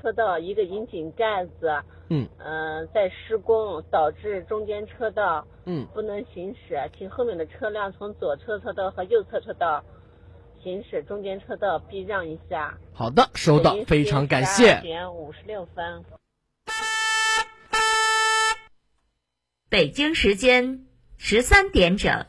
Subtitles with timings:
[0.00, 9.84] 车道一个引井盖子，嗯呃在施工，导致中间车道嗯，不能行驶，请后面的车辆从左侧车道和右侧车道
[10.62, 12.78] 行驶，中间车道避让一下。
[12.92, 14.80] 好的，收到，非常感12谢。
[14.80, 16.04] 点五十六分。
[19.70, 20.86] 北京时间
[21.18, 22.26] 十三点整。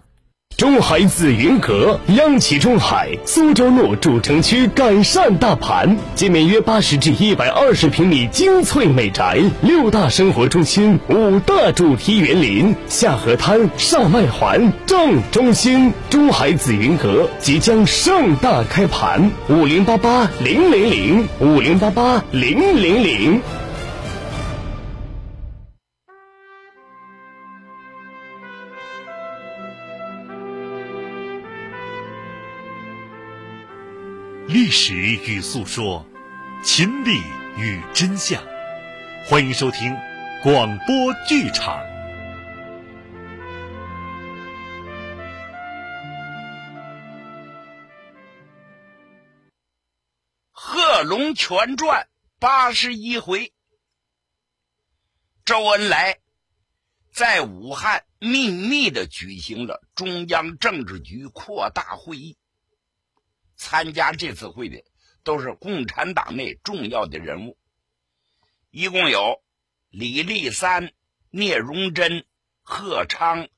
[0.59, 15.93] 中海紫云阁央企中海苏州路主城区改善大盘，建面约八十至一百二十平米精粹美宅，六大生活中心，五大主题园林，下河滩、上外环，正中心。
[16.09, 23.41] 中海紫云阁即将盛大开盘，五零八八零零零，五零八八零零零。
[34.51, 36.03] 历史与诉说，
[36.63, 37.21] 秦理
[37.55, 38.43] 与真相。
[39.27, 39.95] 欢迎收听
[40.41, 41.77] 广播剧场。
[50.51, 52.05] 《贺龙全传》
[52.39, 53.53] 八十一回，
[55.45, 56.17] 周恩来
[57.11, 62.35] 在武汉秘密的举行了中央政治局扩大会议。
[63.59, 64.81] 参加这次会的
[65.21, 67.57] 都是共产党内重要的人物，
[68.71, 69.43] 一共有
[69.89, 70.93] 李立三、
[71.29, 72.25] 聂荣臻、
[72.61, 73.49] 贺昌、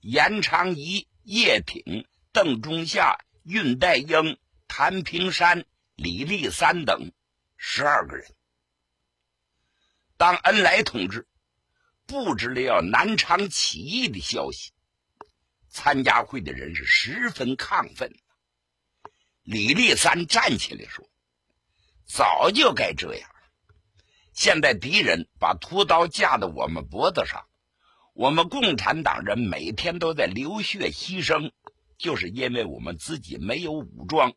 [0.00, 7.12] 严昌仪、叶挺、邓中夏、恽代英、谭平山、李立三等
[7.58, 8.34] 十二个人。
[10.16, 11.28] 当恩来同志
[12.06, 14.72] 布置了要南昌起义的消息，
[15.68, 18.16] 参加会的人是十分亢奋。
[19.42, 21.08] 李立三站起来说
[22.06, 23.36] ：“早就该这样了。
[24.32, 27.44] 现在敌人把屠刀架到我们脖子上，
[28.14, 31.50] 我们共产党人每天都在流血牺牲，
[31.98, 34.32] 就是因为我们自己没有武装。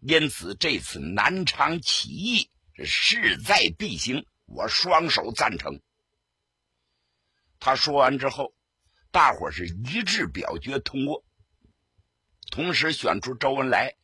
[0.00, 5.82] 因此，这次南昌起义是势在必行，我双手赞成。”
[7.60, 8.54] 他说完之后，
[9.10, 11.22] 大伙是一致表决通过，
[12.50, 13.94] 同时选出周恩来。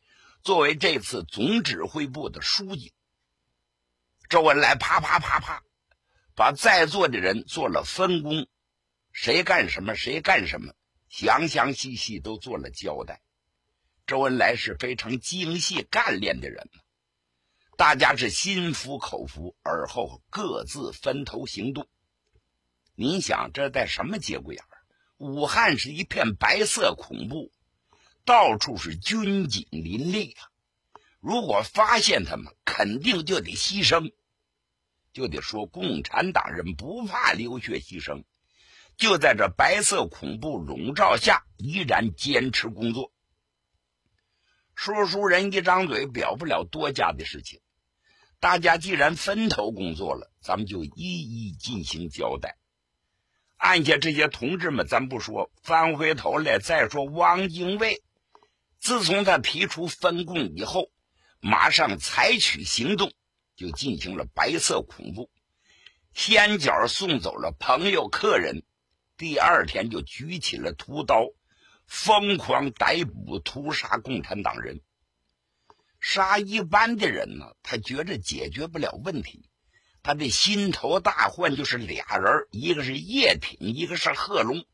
[0.47, 2.93] 作为这次总指挥部的书记，
[4.29, 5.61] 周恩来啪啪啪啪，
[6.35, 8.47] 把在座的人做了分工，
[9.11, 10.73] 谁干什么谁干什么，
[11.09, 13.19] 详详细细都做了交代。
[14.05, 16.69] 周恩来是非常精细干练的人，
[17.75, 21.89] 大家是心服口服，而后各自分头行动。
[22.95, 24.79] 您想这在什么节骨眼儿？
[25.17, 27.51] 武汉是一片白色恐怖。
[28.27, 30.51] 到处是军警林立啊！
[31.21, 34.11] 如果发现他们，肯定就得牺牲，
[35.13, 38.25] 就得说共产党人不怕流血牺牲，
[38.97, 43.13] 就在这白色恐怖笼罩下，依然坚持工作。
[44.75, 47.61] 说书人一张嘴表不了多家的事情，
[48.41, 52.57] 大家既然分头工作了，咱们就一一进行交代。
[53.55, 58.03] 按下这些同志们，咱不说，翻回头来再说汪精卫。
[58.79, 60.91] 自从他提出分共以后，
[61.39, 63.11] 马上采取行动，
[63.55, 65.29] 就进行了白色恐怖。
[66.13, 68.63] 先脚送走了朋友客人，
[69.17, 71.27] 第二天就举起了屠刀，
[71.85, 74.81] 疯狂逮捕屠杀共产党人。
[75.99, 79.49] 杀一般的人呢，他觉着解决不了问题，
[80.03, 84.65] 他的心头大患就是俩人，一个是叶挺，一个是贺龙。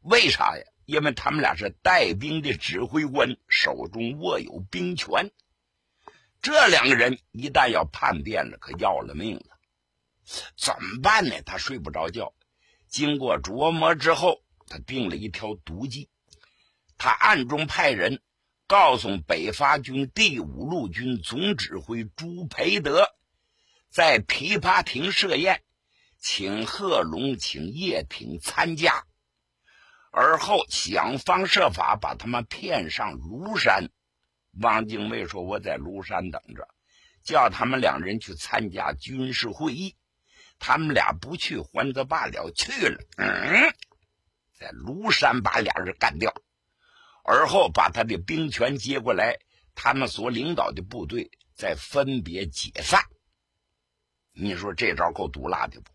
[0.00, 0.64] 为啥呀？
[0.88, 5.30] 因为他们俩是带兵的指挥官，手中握有兵权。
[6.40, 9.58] 这两个人一旦要叛变了，可要了命了。
[10.56, 11.42] 怎么办呢？
[11.44, 12.32] 他睡不着觉。
[12.88, 16.08] 经过琢磨之后，他定了一条毒计。
[16.96, 18.22] 他暗中派人
[18.66, 23.06] 告诉北伐军第五路军总指挥朱培德，
[23.90, 25.62] 在琵琶亭设宴，
[26.16, 29.04] 请贺龙、请叶挺参加。
[30.20, 33.88] 而后想方设法把他们骗上庐山。
[34.60, 36.66] 汪精卫说：“我在庐山等着，
[37.22, 39.94] 叫他们两人去参加军事会议。
[40.58, 43.72] 他们俩不去，还则罢了；去了，嗯，
[44.58, 46.34] 在庐山把俩人干掉，
[47.22, 49.38] 而后把他的兵权接过来，
[49.76, 53.04] 他们所领导的部队再分别解散。
[54.34, 55.92] 你说这招够毒辣的不？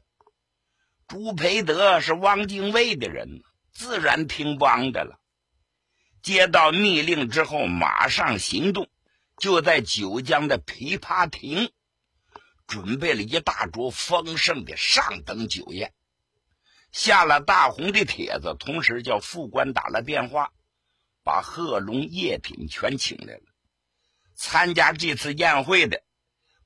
[1.10, 3.44] 朱培德是汪精卫的人。”
[3.74, 5.20] 自然听汪的了。
[6.22, 8.88] 接到密令之后，马上行动，
[9.38, 11.72] 就在九江的琵琶亭
[12.66, 15.94] 准备了一大桌丰盛的上等酒宴，
[16.94, 20.54] 下了大红的帖子，同时叫副官打了电话，
[21.24, 23.44] 把贺龙、叶挺全请来了。
[24.34, 26.04] 参加这次宴会的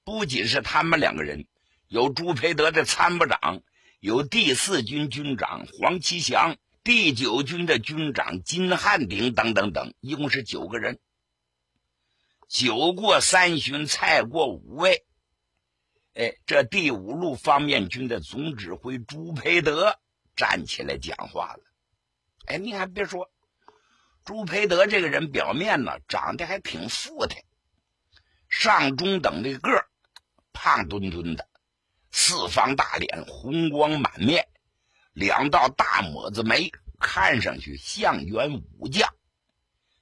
[0.04, 1.48] 不仅是他们两个人，
[1.88, 3.64] 有朱培德的参谋长，
[4.00, 6.58] 有第四军军长黄其祥。
[6.88, 11.02] 第九军的军长金汉鼎等等等，一共是九个人。
[12.48, 15.06] 酒过三巡，菜过五味。
[16.14, 20.00] 哎，这第五路方面军的总指挥朱培德
[20.38, 21.64] 站起来讲话了。
[22.46, 23.30] 哎，你还别说，
[24.24, 27.44] 朱培德这个人表面呢长得还挺富态，
[28.48, 29.90] 上中等的个儿
[30.54, 31.50] 胖墩墩的，
[32.12, 34.48] 四方大脸，红光满面。
[35.18, 39.12] 两道大抹子眉，看上去像员武将，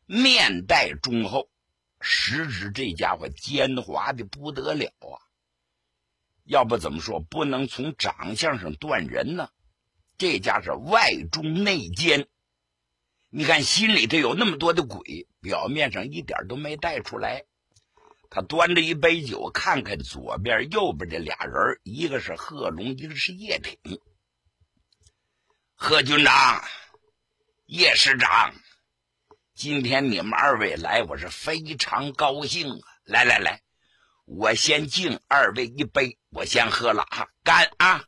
[0.06, 1.48] 面带忠厚，
[2.02, 5.16] 实质这家伙奸猾的不得了啊！
[6.44, 9.52] 要不怎么说不能从长相上断人呢？
[10.18, 12.28] 这家是外忠内奸，
[13.30, 17.46] 你看心里头有那么多的鬼，表面上一点都没带出来。
[18.30, 23.98] 他端着一杯酒，看看左边、右边这俩人，一个是贺龙，一个是叶挺。
[25.78, 26.64] 贺军长、
[27.66, 28.56] 叶师长，
[29.54, 32.88] 今天你们二位来，我是非常高兴啊！
[33.04, 33.62] 来来来，
[34.26, 38.06] 我先敬二位一杯，我先喝了啊，干啊！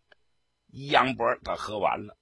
[0.68, 2.18] 一扬脖，他喝完了。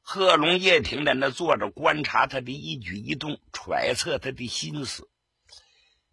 [0.00, 5.10] 贺龙、叶挺在那坐着，观察他的一举一动，揣测他的心思，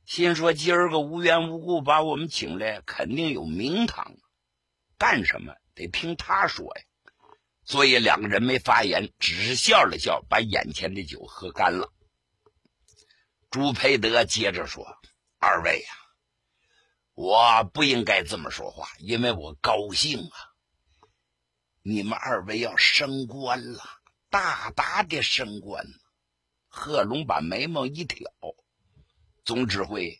[0.05, 4.13] 心说：今儿个无缘无故把我们请来，肯定有名堂，
[4.97, 6.83] 干什么得听他说呀。
[7.69, 11.93] 所以两个人没发言，只是笑了笑，把眼前的酒喝干了。
[13.51, 14.97] 朱培德接着说
[15.37, 15.93] ：“二位呀，
[17.13, 20.37] 我不应该这么说话，因为我高兴啊！
[21.83, 23.83] 你们二位要升官了，
[24.31, 25.85] 大大的升官。”
[26.69, 28.31] 贺龙把眉毛一挑
[29.45, 30.19] ：“总指挥，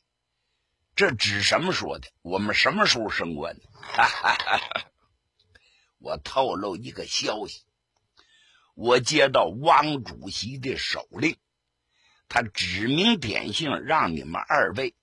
[0.95, 2.07] 这指什么说的？
[2.21, 4.88] 我们什么时候升官？”哈哈哈哈。
[5.99, 7.63] 我透露一个消息，
[8.73, 11.35] 我接到汪主席的手令，
[12.29, 14.95] 他指名点姓让你们二位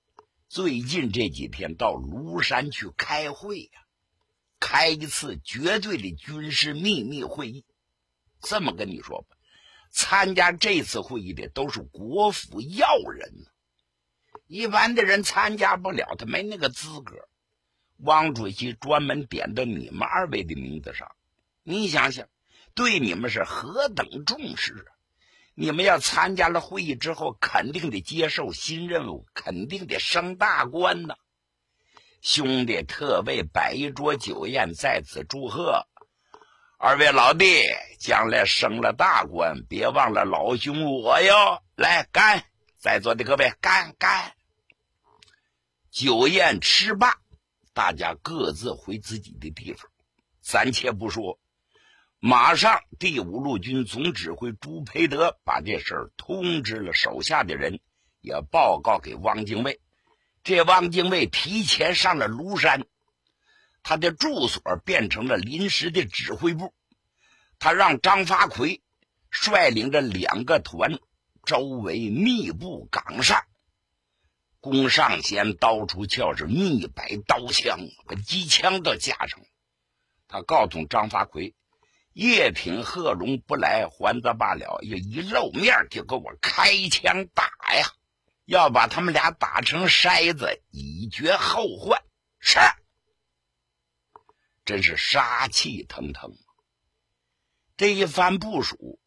[0.48, 3.80] 最近这几天到庐山去开会呀，
[4.58, 7.66] 开一次绝对的军事秘密会议。
[8.40, 9.36] 这么跟你说吧，
[9.90, 13.46] 参加这次会议的都是国府要人，
[14.46, 17.28] 一般的人参加不了，他没那个资格。
[17.98, 21.10] 汪主席专门点到你们二位的名字上，
[21.62, 22.28] 你想想，
[22.74, 24.92] 对你们是何等重视啊！
[25.54, 31.14] 你们要参加了会议之后，肯定得接受新任务，肯定得升大官呢。
[32.20, 35.86] 兄弟特为摆一桌酒宴，在此祝贺
[36.78, 37.62] 二位老弟，
[37.98, 41.62] 将来升了大官，别忘了老兄我哟！
[41.74, 42.44] 来干，
[42.76, 44.34] 在座的各位干干！
[45.90, 47.18] 酒宴吃罢。
[47.76, 49.90] 大家各自回自己的地方，
[50.40, 51.38] 暂且不说。
[52.18, 57.78] 马上，第五路军总指挥朱培德把这事儿通知了手下的人，
[58.22, 59.78] 也报告给汪精卫。
[60.42, 62.86] 这汪精卫提前上了庐山，
[63.82, 66.72] 他的住所变成了临时的指挥部。
[67.58, 68.80] 他让张发奎
[69.30, 70.98] 率领着两个团，
[71.44, 73.36] 周围密布岗哨。
[74.66, 79.46] 弓上弦，刀出鞘，是密摆刀枪，把机枪都架上了。
[80.26, 81.54] 他告诉张发奎
[82.12, 87.44] ：“叶挺、贺龙不来还则罢了，要一露面就给我开枪打
[87.76, 87.92] 呀！
[88.44, 92.02] 要把他们俩打成筛子，以绝后患。”
[92.42, 92.58] 是，
[94.64, 96.32] 真是杀气腾腾。
[97.76, 98.98] 这一番部署，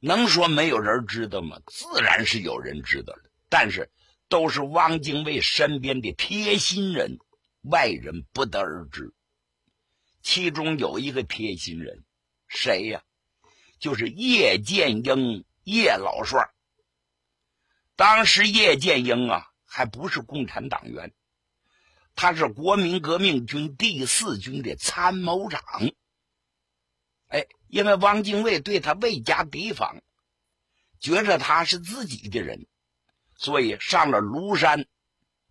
[0.00, 1.60] 能说没有人知道吗？
[1.66, 3.90] 自然是有人知道了，但是。
[4.28, 7.18] 都是汪精卫身边的贴心人，
[7.62, 9.14] 外人不得而知。
[10.22, 12.04] 其中有一个贴心人，
[12.48, 13.02] 谁呀？
[13.78, 16.50] 就是叶剑英，叶老帅。
[17.94, 21.14] 当时叶剑英啊，还不是共产党员，
[22.14, 25.62] 他是国民革命军第四军的参谋长。
[27.28, 30.02] 哎，因为汪精卫对他未加提防，
[30.98, 32.66] 觉着他是自己的人。
[33.36, 34.86] 所以上了庐山，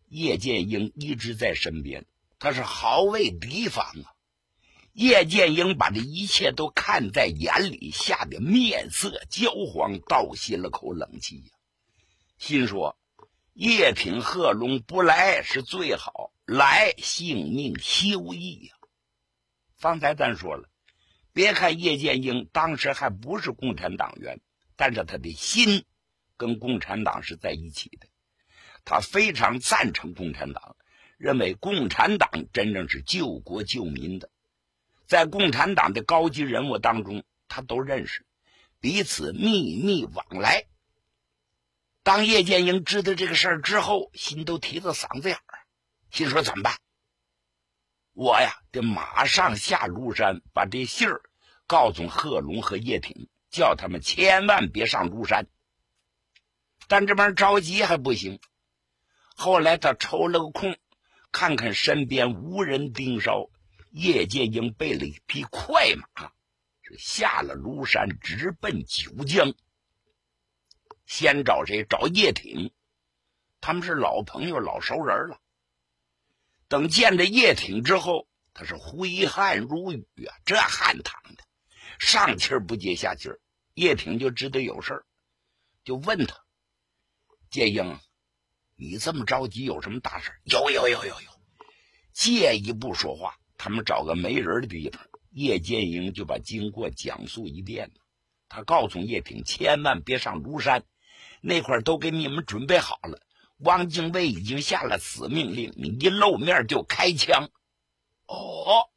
[0.07, 2.05] 叶剑英一直在身边，
[2.39, 4.13] 他是毫未提防啊。
[4.93, 11.51] 叶剑英把这一切都看在眼里，吓得面色焦黄，倒吸了口冷气呀，
[12.37, 12.97] 心说：
[13.53, 18.73] 叶挺、贺龙不来是最好，来性命休矣呀！
[19.75, 20.69] 方才咱说了，
[21.33, 24.39] 别看叶剑英当时还不是共产党员，
[24.77, 25.83] 但是他的心
[26.37, 28.07] 跟共产党是在一起的。
[28.83, 30.75] 他非常赞成共产党，
[31.17, 34.29] 认为共产党真正是救国救民的。
[35.07, 38.25] 在共产党的高级人物当中，他都认识，
[38.79, 40.65] 彼此秘密往来。
[42.03, 45.59] 当叶剑英知道这个事儿之后，心都提到嗓子眼儿，
[46.11, 46.77] 心说怎么办？
[48.13, 51.21] 我呀，得马上下庐山，把这信儿
[51.65, 55.47] 告诉贺龙和叶挺，叫他们千万别上庐山。
[56.87, 58.39] 但这边着急还不行。
[59.35, 60.77] 后来他抽了个空，
[61.31, 63.49] 看看身边无人盯梢，
[63.91, 66.31] 叶剑英备了一匹快马，
[66.97, 69.53] 下了庐山，直奔九江。
[71.05, 71.83] 先找谁？
[71.83, 72.71] 找叶挺，
[73.61, 75.39] 他们是老朋友、老熟人了。
[76.67, 81.43] 等见着叶挺之后，他是挥汗如雨啊，这汗淌的，
[81.99, 83.29] 上气不接下气
[83.73, 85.05] 叶挺就知道有事儿，
[85.83, 86.37] 就问他
[87.55, 87.97] ：“剑英。”
[88.77, 90.33] 你这么着急，有什么大事？
[90.43, 91.29] 有有有有有，
[92.11, 93.37] 借一步说话。
[93.57, 97.89] 他们找个没人的地方，叶剑英就把经过讲述一遍。
[98.49, 100.83] 他告诉叶挺，千万别上庐山，
[101.39, 103.21] 那块都给你们准备好了。
[103.59, 107.49] 汪精卫已经下了死命令，你一露面就开枪。
[108.27, 108.89] 哦，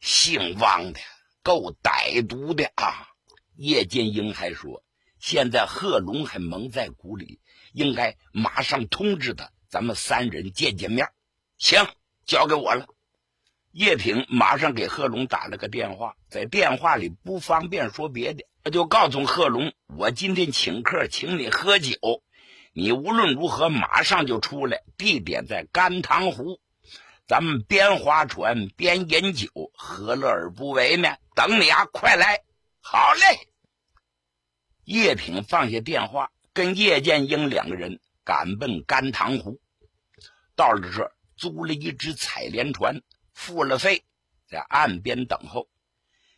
[0.00, 1.00] 姓汪的
[1.42, 3.08] 够歹毒的啊！
[3.56, 4.84] 叶剑英还说，
[5.26, 7.40] 现在贺龙还蒙在鼓里。
[7.72, 11.08] 应该马上通知他，咱们三人见见面。
[11.56, 11.86] 行，
[12.26, 12.86] 交给我了。
[13.72, 21.96] 叶挺马上给贺龙打了个电话，在电话里不方便说别的，他就告诉贺龙：“我今天请客，请你喝酒，
[22.74, 26.60] 你无论如何马上就出来，地点在甘棠湖，
[27.26, 31.16] 咱们边划船边饮酒，何乐而不为呢？
[31.34, 32.42] 等你啊，快来！
[32.82, 33.48] 好嘞。”
[34.84, 36.30] 叶挺放下电话。
[36.52, 39.60] 跟叶剑英两个人赶奔甘棠湖，
[40.54, 44.04] 到了这儿租了一只采莲船，付了费，
[44.46, 45.68] 在岸边等候。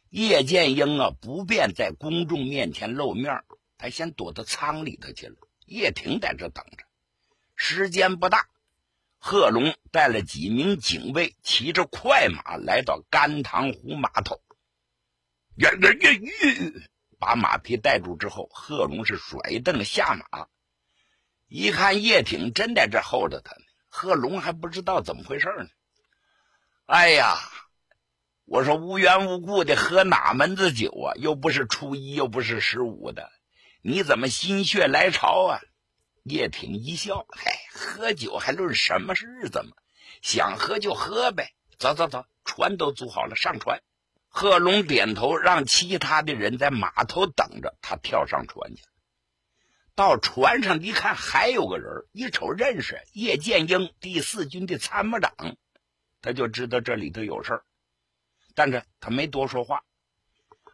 [0.09, 3.43] 叶剑英啊，不便在公众面前露面，
[3.77, 5.37] 他先躲到舱里头去了。
[5.67, 6.87] 叶挺在这等着。
[7.55, 8.49] 时间不大，
[9.19, 14.41] 贺龙带了几名警卫，骑着快马来到甘棠湖码头。
[15.57, 16.73] 呀呀呀呀！
[17.27, 20.47] 把马匹带住之后，贺龙是甩蹬下马，
[21.49, 23.63] 一看叶挺真在这候着他呢。
[23.89, 25.67] 贺龙还不知道怎么回事呢。
[26.85, 27.37] 哎呀，
[28.45, 31.15] 我说无缘无故的喝哪门子酒啊？
[31.17, 33.33] 又不是初一，又不是十五的，
[33.83, 35.61] 你怎么心血来潮啊？
[36.23, 39.73] 叶挺一笑，嗨，喝酒还论什么日子嘛？
[40.23, 41.53] 想喝就喝呗。
[41.77, 43.83] 走走走，船都租好了，上船。
[44.39, 47.75] 贺龙点头，让其他的人在码头等着。
[47.81, 48.83] 他跳上船去，
[49.95, 55.33] 到船上一看，还有个人，一瞅认识叶剑英，第四军的参谋长，
[56.21, 57.65] 他就知道这里头有事儿，
[58.55, 59.83] 但是他没多说话，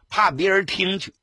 [0.09, 1.13] 怕别人听去。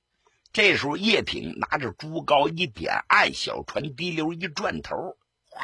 [0.51, 5.19] 这时候，叶挺拿着竹篙一点，按小船滴溜一转头，
[5.51, 5.63] 哗。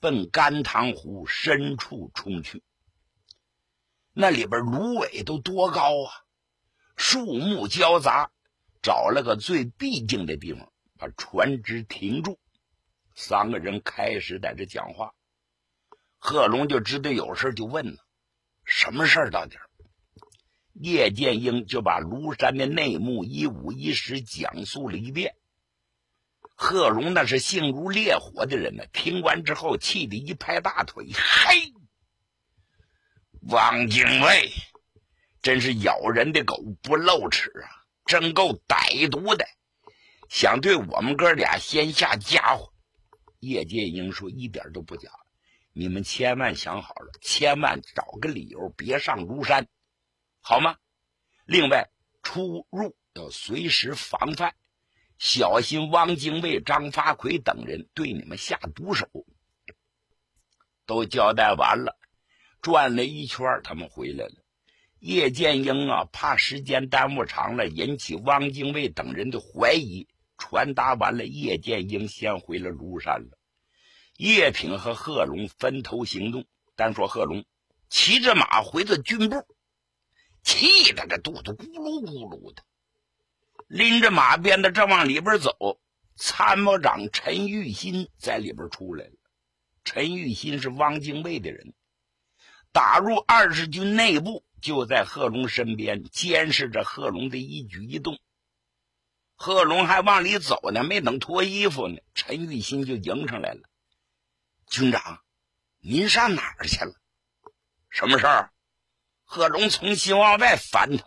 [0.00, 2.62] 奔甘棠湖深处冲去，
[4.12, 6.12] 那里边芦苇都多高啊，
[6.96, 8.30] 树木交杂，
[8.80, 12.38] 找了个最僻静的地方，把船只停住。
[13.16, 15.14] 三个人开始在这讲话，
[16.18, 17.96] 贺龙就知道有事就问了
[18.64, 19.56] ：“什么事儿到底？”
[20.80, 25.34] 叶剑英就把庐山的内幕一五一十讲述了一遍。
[26.60, 31.72] 贺龙那是性如烈火的人呢，听完之后气得一拍大腿：“嘿，
[33.42, 34.50] 汪精卫
[35.40, 39.46] 真是咬人的狗不露齿啊，真够歹毒的，
[40.28, 42.74] 想对我们哥俩先下家伙。”
[43.38, 45.12] 叶剑英说：“一点都不假，
[45.72, 49.68] 你们千万想好了，千万找个理由别上庐山，
[50.40, 50.76] 好吗？
[51.46, 51.88] 另外，
[52.24, 54.56] 出入要随时防范。”
[55.18, 59.08] 小心汪精卫、张发奎等人对你们下毒手。
[60.86, 61.98] 都交代完了，
[62.62, 64.34] 转了一圈，他们回来了。
[65.00, 70.08] 叶剑英啊，怕时间耽误长了，引起汪精卫等人的怀疑，
[70.38, 73.38] 传达完了，叶剑英先回了庐山了。
[74.16, 76.46] 叶挺和贺龙分头行动。
[76.74, 77.44] 单说贺龙，
[77.88, 79.46] 骑着马回到军部，
[80.42, 82.62] 气得这肚子咕噜咕噜的。
[83.68, 85.78] 拎着马鞭子正往里边走，
[86.16, 89.12] 参谋长陈玉新在里边出来了。
[89.84, 91.74] 陈玉新是汪精卫的人，
[92.72, 98.18] 打入二十军内部，就在贺龙身边监视着贺龙的一举一动。
[99.34, 103.60] 贺龙还往里走呢，没等脱衣服呢，陈玉新就迎上来了
[104.66, 105.20] ：“军长，
[105.78, 106.94] 您上哪儿去了？
[107.90, 108.50] 什么事儿？”
[109.24, 111.04] 贺龙从心往外翻他，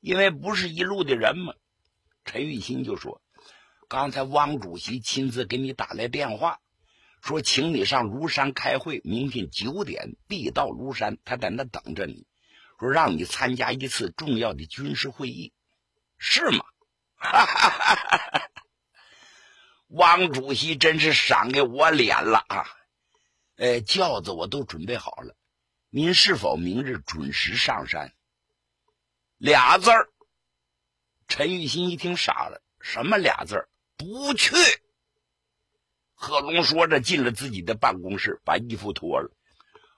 [0.00, 1.54] 因为不是一路的人嘛。
[2.26, 3.22] 陈玉新就说
[3.88, 6.60] ：“刚才汪主席亲自给你打来电话，
[7.22, 12.26] 说请你上庐山开会，明天九点必到庐山，他在那等着你，
[12.80, 15.52] 说让你参加一次重要的军事会议，
[16.18, 16.64] 是吗？”
[17.16, 18.50] 哈哈哈哈哈！
[19.88, 22.66] 汪主席真是赏给我脸了啊！
[23.56, 25.36] 呃，轿子我都准备好了。
[25.90, 28.12] 您是否明日准时上山？
[29.38, 30.10] 俩字儿。
[31.28, 33.68] 陈玉新一听傻了，什么俩字儿？
[33.96, 34.54] 不去。
[36.14, 39.30] 贺龙说着进了自己的办公室，把衣服脱了，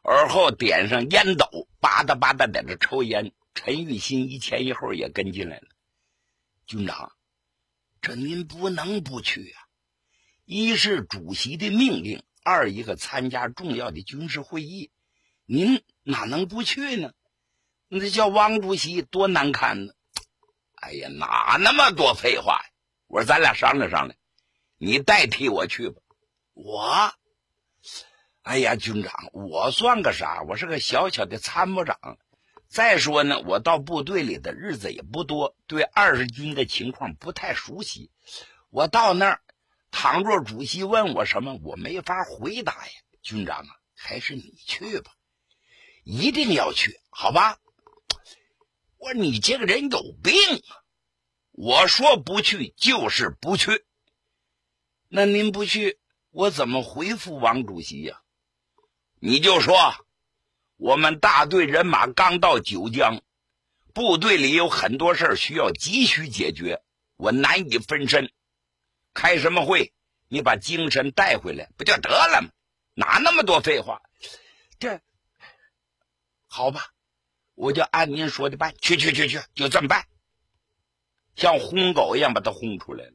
[0.02, 3.32] 而后点上烟斗，吧嗒吧嗒在这抽烟。
[3.54, 5.68] 陈玉新一前一后也跟进来了。
[6.66, 7.12] 军长，
[8.00, 9.58] 这您不能不去啊！
[10.44, 14.90] 一是主席的命令，二一个参加重要的军事会议。
[15.44, 17.12] 您哪能不去呢？
[17.88, 19.92] 那叫汪主席多难堪呢！
[20.80, 22.64] 哎呀，哪那么多废话呀！
[23.06, 24.18] 我说咱俩商量商量，
[24.78, 26.00] 你代替我去吧。
[26.54, 27.12] 我，
[28.42, 30.42] 哎呀，军长，我算个啥？
[30.48, 31.98] 我是个小小的参谋长。
[32.68, 38.10] 再说呢，我到部队里的日子也不多，对二十军的情况不太熟悉。
[38.70, 39.40] 我到那儿，
[39.90, 42.92] 倘若主席问我什么，我没法回答呀。
[43.22, 45.12] 军长啊，还是你去吧。
[46.04, 47.58] 一定要去，好吧？
[48.98, 50.32] 我说你这个人有病
[50.68, 50.84] 啊！
[51.52, 53.84] 我说不去就是不去。
[55.08, 55.98] 那您不去，
[56.30, 58.20] 我怎么回复王主席呀？
[59.20, 59.94] 你就说，
[60.76, 63.22] 我们大队人马刚到九江，
[63.94, 66.82] 部队里有很多事需要急需解决，
[67.16, 68.32] 我难以分身。
[69.14, 69.92] 开什么会？
[70.28, 72.50] 你把精神带回来不就得了吗？
[72.94, 74.02] 哪那么多废话？
[74.78, 75.00] 这。
[76.46, 76.92] 好吧，
[77.58, 78.72] 我就按您说的办。
[78.80, 80.06] 去去去去，就这么办。
[81.34, 83.12] 像轰狗一样把他轰出来了。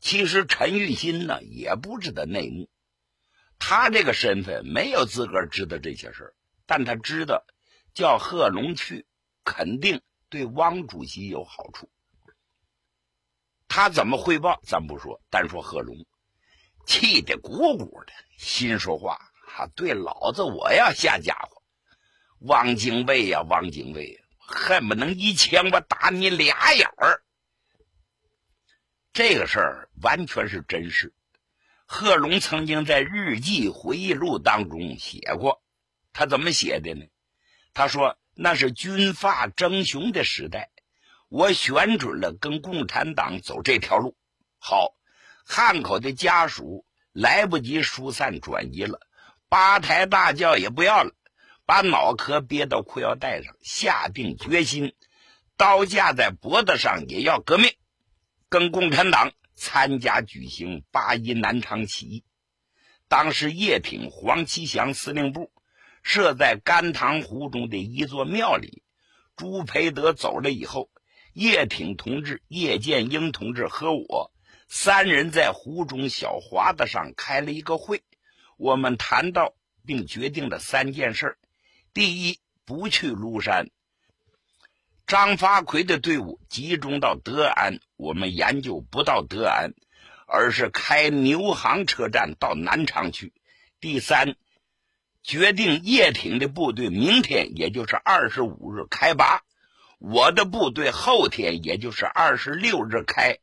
[0.00, 2.68] 其实陈玉新呢也不知道内幕，
[3.58, 6.34] 他这个身份没有资格知道这些事儿，
[6.66, 7.42] 但他知道
[7.94, 9.06] 叫贺龙去，
[9.44, 11.90] 肯定对汪主席有好处。
[13.66, 15.96] 他怎么汇报咱不说，单说贺龙，
[16.86, 19.14] 气得鼓鼓的，心说话
[19.56, 21.51] 啊，对老子我要下家伙。
[22.44, 27.22] 汪精卫呀，汪精卫，恨不能一枪我打你俩眼儿。
[29.12, 31.12] 这个事儿完全是真事。
[31.86, 35.62] 贺龙曾经在日记回忆录当中写过，
[36.12, 37.04] 他怎么写的呢？
[37.74, 40.70] 他说那是军阀争雄的时代，
[41.28, 44.16] 我选准了跟共产党走这条路。
[44.58, 44.96] 好，
[45.44, 48.98] 汉口的家属来不及疏散转移了，
[49.48, 51.14] 八抬大轿也不要了。
[51.72, 54.92] 把脑壳憋到裤腰带上，下定决心，
[55.56, 57.72] 刀架在脖子上也要革命，
[58.50, 62.24] 跟共产党参加举行八一南昌起义。
[63.08, 65.50] 当时叶挺、黄其祥司令部
[66.02, 68.82] 设在甘棠湖中的一座庙里。
[69.34, 70.90] 朱培德走了以后，
[71.32, 74.30] 叶挺同志、叶剑英同志和我
[74.68, 78.02] 三人在湖中小华子上开了一个会，
[78.58, 79.54] 我们谈到
[79.86, 81.38] 并决定了三件事。
[81.94, 83.68] 第一，不去庐山。
[85.06, 89.74] 张发奎的队伍集中到德安，我们研究不到德安，
[90.26, 93.34] 而是开牛行车站到南昌去。
[93.78, 94.36] 第三，
[95.22, 99.42] 决定叶挺的部队明天，也就是二十五日开拔，
[99.98, 103.38] 我的部队后天，也就是二十六日开。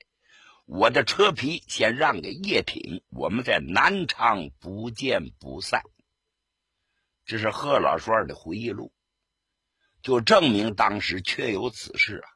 [0.66, 5.84] 我的车皮先让给叶挺，我们在南昌不见不散。
[7.30, 8.92] 这是贺老栓的回忆录，
[10.02, 12.28] 就证明当时确有此事啊！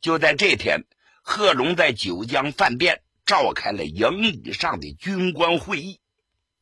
[0.00, 0.84] 就在这天，
[1.24, 5.98] 贺龙在九江饭店召开了营以上的军官会议，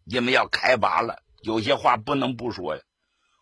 [0.04, 2.82] 因为要开拔了，有些话不能不说呀。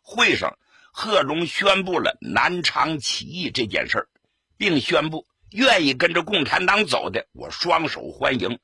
[0.02, 0.58] 会上，
[0.90, 4.08] 贺龙宣布了南昌起义这件事，
[4.56, 8.58] 并宣布愿意跟着共产党走的，我双手欢迎；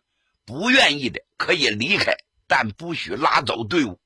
[0.44, 2.16] 不愿意的可以离开，
[2.48, 4.00] 但不许拉走队伍。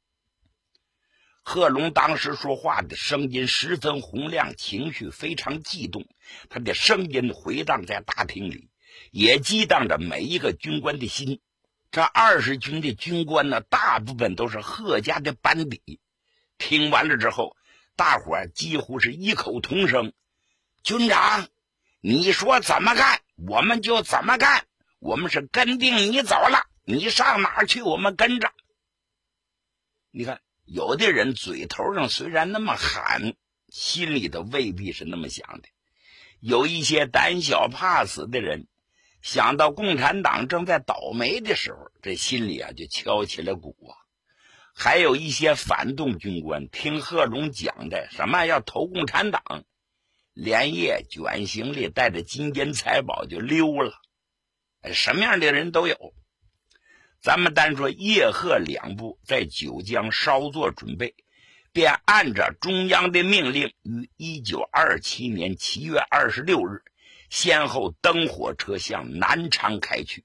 [1.48, 6.06] 贺龙当时说话的声音十分洪亮，情绪非常激动，
[6.50, 8.68] 他的声音回荡在大厅里，
[9.12, 11.40] 也激荡着每一个军官的心。
[11.90, 16.00] 这二十军的军官呢，大部分都是贺家的班底。
[16.58, 17.56] 听完了之后，
[17.96, 20.12] 大伙几乎是异口同声
[20.84, 21.48] ：“军长，
[22.02, 24.66] 你说怎么干，我们就怎么干。
[24.98, 28.52] 我们是跟定你走了，你上哪儿去，我们跟着。”
[30.12, 33.34] 你看，有的人嘴头上虽然那么喊，
[33.68, 35.68] 心里头未必是那么想的。
[36.40, 38.66] 有一些胆小怕死的人。
[39.20, 43.92] 想到共产党正在倒霉的时候，这心里啊就敲起了鼓啊。
[44.72, 49.42] 还有一些反动军官听贺龙讲的什么要投共产党，
[50.34, 53.92] 连夜卷行李，带着金银财宝就溜了。
[54.92, 56.14] 什么样的人都有。
[57.20, 61.14] 咱们单说叶赫两部在九江稍作准备，
[61.72, 66.82] 便按照中央的命令，于一九二七年七月二十六日。
[67.30, 70.24] 先后登火车向南昌开去，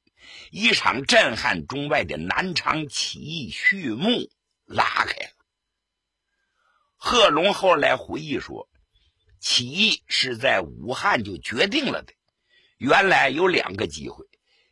[0.52, 4.30] 一场震撼中外的南昌起义序幕
[4.66, 5.32] 拉开了。
[6.96, 8.70] 贺龙后来回忆说，
[9.42, 12.14] 起义是在武汉就决定了的。
[12.78, 14.26] 原来有两个机会，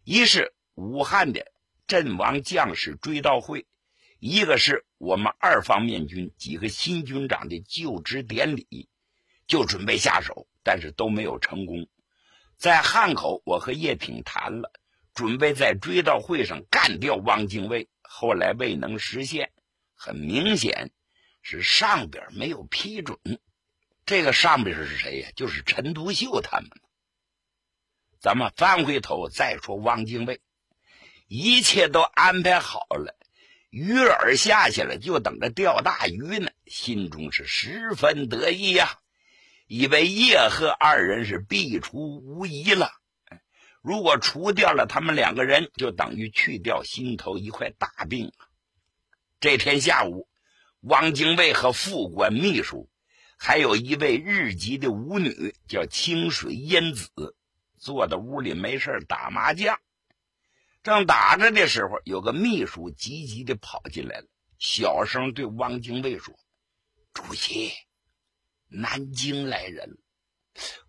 [0.05, 1.50] 一是武汉的
[1.91, 3.67] 阵亡将士追悼会，
[4.17, 8.87] 一个是我们二方面军几个新军长的就职典礼，
[9.45, 11.89] 就准备下手，但是都没有成功。
[12.55, 14.71] 在汉口，我和叶挺谈了，
[15.13, 19.51] 准备在追悼会上干掉汪精卫，后来未能实现。
[19.93, 20.91] 很明显，
[21.41, 23.19] 是上边没有批准。
[24.05, 25.29] 这个上边是谁呀？
[25.35, 26.69] 就是陈独秀他们。
[28.21, 30.39] 咱们翻回头再说汪精卫，
[31.33, 33.15] 一切都安排好了，
[33.69, 38.99] 鱼饵下去了，就等着钓大鱼呢，心中是十分得意呀。
[39.65, 42.91] 以为叶赫二人是必除无疑了，
[43.81, 48.51] 如果除掉了他们两个人，就等于去掉心头一块大病啊。
[49.39, 50.27] 这天下午，
[50.81, 52.89] 汪精卫和副官秘书，
[53.37, 57.09] 还有一位日籍的舞女叫清水烟子，
[57.77, 59.79] 坐在屋里没事打麻将。
[60.83, 66.33] 正打着的时候，有个秘书急急的跑进来了，小声对汪精卫说
[67.13, 67.71] ：“主席。”
[68.73, 69.97] 南京来人了，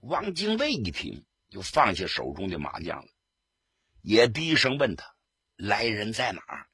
[0.03, 3.11] 汪精卫一听就放下手中的麻将了，
[4.03, 5.05] 也低声问他
[5.57, 6.69] ：“来人在哪儿？”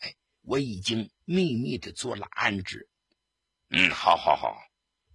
[0.00, 2.88] 哎，我已经秘密的做了安置。
[3.70, 4.58] 嗯，好，好，好，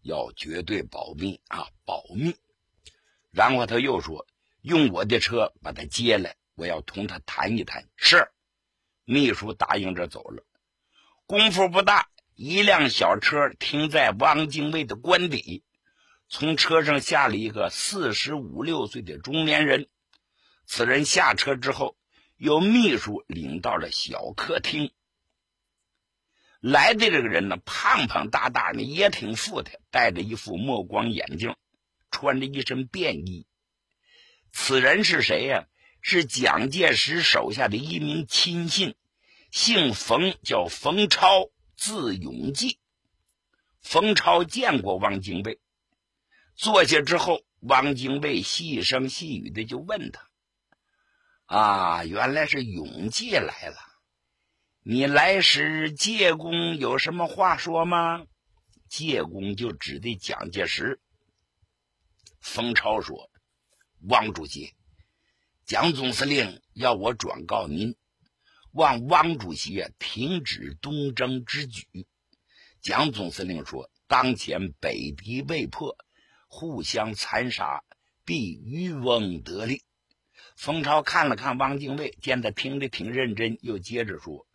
[0.01, 2.33] 要绝对保密啊，保密。
[3.31, 4.25] 然后他又说
[4.63, 8.29] ：“用我的车把他接来，我要同他谈一谈。”是，
[9.05, 10.45] 秘书答应着走了。
[11.25, 12.09] 功夫不大。
[12.33, 15.63] 一辆小车停在汪精卫的官邸，
[16.27, 19.89] 从车上下了一个四十五六岁的中年人。
[20.65, 21.95] 此人下车之后，
[22.37, 24.91] 由秘书领到了小客厅。
[26.61, 31.55] 来的这个人呢，胖胖大大的，也挺富态，戴着一副墨光眼镜，
[32.09, 33.45] 穿着一身便衣。
[34.51, 35.67] 此人是谁呀？
[36.01, 38.95] 是蒋介石手下的一名亲信，
[39.51, 41.49] 姓冯，叫冯超。
[41.83, 42.77] 字永济，
[43.81, 45.59] 冯超见过汪精卫，
[46.53, 50.29] 坐下之后，汪精卫细声细语的就问他
[51.47, 53.77] ：“啊，原来是永济来了，
[54.83, 58.27] 你来时介公有什么话说吗？”
[58.87, 61.01] 介公就指的蒋介石。
[62.41, 63.31] 冯超说
[64.07, 64.75] ：“汪主席，
[65.71, 67.95] 蒋总司令要我转告您。”
[68.75, 71.87] 望汪主席，停止东征之举。
[72.81, 75.95] 蒋总司令说：“当前北敌未破，
[76.49, 77.85] 互相残杀，
[78.25, 79.81] 必渔翁得利。”
[80.57, 84.45] 冯超看了看汪精卫，见他听得挺认真，又接着说：“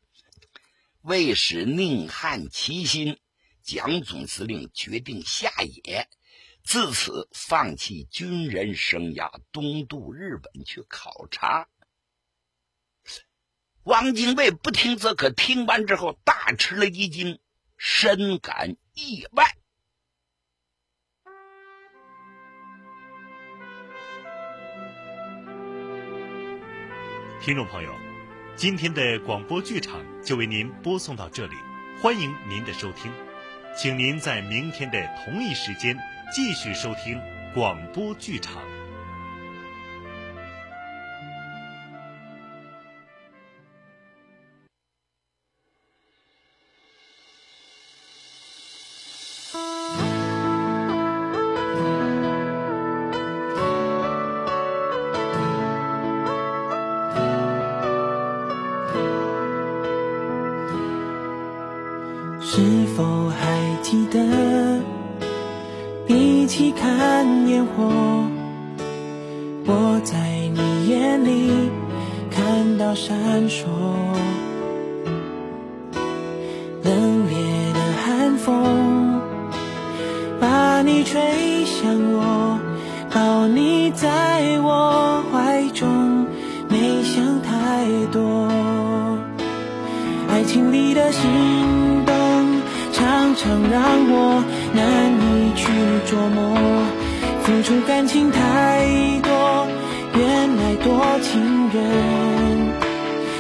[1.01, 3.19] 为使宁汉齐心，
[3.63, 6.11] 蒋总司令决定下野，
[6.67, 11.69] 自此放弃军人生涯，东渡日本去考察。”
[13.85, 17.39] 汪精卫不听则可，听完之后大吃了一惊，
[17.77, 19.57] 深感意外。
[27.41, 27.95] 听众朋友，
[28.57, 31.55] 今天的广播剧场就为您播送到这里，
[32.03, 33.13] 欢迎您的收听，
[33.79, 35.97] 请您在明天的同一时间
[36.33, 37.21] 继续收听
[37.55, 38.76] 广播剧场。
[90.47, 91.21] 情里的心
[92.07, 92.15] 动。
[92.93, 95.69] 常常让我难以去
[96.09, 96.57] 琢磨，
[97.43, 98.39] 付出感情太
[99.23, 99.67] 多，
[100.15, 100.87] 原来多
[101.21, 101.77] 情人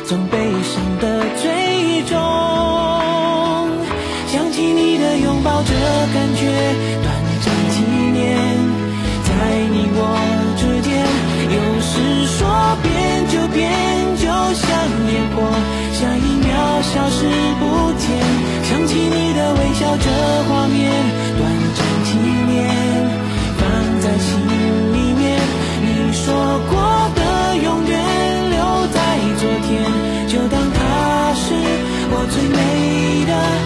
[0.05, 2.12] 总悲伤的最终。
[4.27, 5.73] 想起你的拥抱，这
[6.12, 6.45] 感觉
[7.03, 7.07] 短
[7.40, 7.81] 暂几
[8.12, 8.37] 年，
[9.25, 9.31] 在
[9.73, 9.99] 你我
[10.61, 10.92] 之间，
[11.57, 11.95] 有时
[12.37, 12.45] 说
[12.83, 12.87] 变
[13.33, 13.64] 就变，
[14.16, 14.69] 就像
[15.09, 15.37] 烟火，
[15.96, 17.24] 下一秒消失
[17.59, 17.64] 不
[17.96, 18.04] 见。
[18.64, 20.11] 想起你的微笑，这
[20.44, 20.92] 画面
[21.38, 21.40] 短
[21.74, 22.18] 暂纪
[22.52, 22.54] 念，
[23.56, 23.64] 放
[24.02, 24.28] 在心
[24.92, 25.24] 里面。
[25.80, 26.26] 你说
[26.68, 26.76] 过
[27.16, 27.96] 的永远
[28.50, 28.61] 留
[28.92, 28.98] 在
[29.40, 29.72] 昨天，
[30.28, 31.54] 就当它是
[32.11, 33.65] 我最美的。